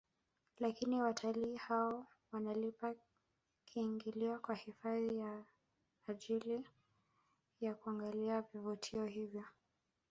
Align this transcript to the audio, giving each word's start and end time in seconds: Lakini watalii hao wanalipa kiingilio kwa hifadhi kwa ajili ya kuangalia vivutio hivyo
Lakini 0.59 1.01
watalii 1.01 1.55
hao 1.55 2.05
wanalipa 2.31 2.95
kiingilio 3.65 4.39
kwa 4.39 4.55
hifadhi 4.55 5.09
kwa 5.15 5.35
ajili 6.07 6.63
ya 7.61 7.73
kuangalia 7.73 8.41
vivutio 8.41 9.05
hivyo 9.05 9.43